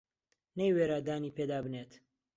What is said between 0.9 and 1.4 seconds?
دانی